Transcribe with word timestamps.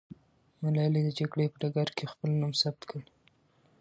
ملالۍ 0.61 1.01
د 1.05 1.09
جګړې 1.19 1.45
په 1.51 1.57
ډګر 1.61 1.87
کې 1.97 2.05
خپل 2.11 2.29
نوم 2.39 2.51
ثبت 2.61 2.81
کړ. 2.89 3.01